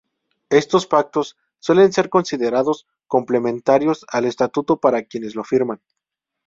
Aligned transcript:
Estos 0.49 0.87
pactos 0.87 1.37
suelen 1.59 1.93
ser 1.93 2.09
considerados 2.09 2.87
complementarios 3.05 4.03
al 4.09 4.25
Estatuto 4.25 4.77
para 4.77 5.03
quienes 5.03 5.35
los 5.35 5.47
firman. 5.47 5.79